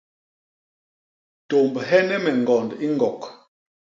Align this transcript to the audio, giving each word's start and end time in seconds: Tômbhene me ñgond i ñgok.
Tômbhene 1.49 2.17
me 2.23 2.31
ñgond 2.41 2.71
i 2.85 2.87
ñgok. 2.95 3.21